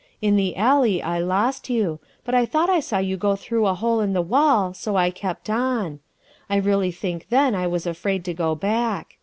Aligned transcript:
In 0.19 0.35
the 0.35 0.55
alley 0.55 0.99
I 1.03 1.19
lost 1.19 1.69
you, 1.69 1.99
but 2.25 2.33
I 2.33 2.43
thought 2.43 2.71
I 2.71 2.79
saw 2.79 2.97
you 2.97 3.17
go 3.17 3.35
through 3.35 3.67
a 3.67 3.75
hole 3.75 3.99
in 3.99 4.13
the 4.13 4.21
wall, 4.23 4.73
so 4.73 4.95
I 4.95 5.11
kept 5.11 5.47
on. 5.47 5.99
I 6.49 6.55
really 6.55 6.89
think 6.91 7.27
then 7.29 7.53
I 7.53 7.67
was 7.67 7.85
afraid 7.85 8.25
to 8.25 8.33
go 8.33 8.55
back. 8.55 9.17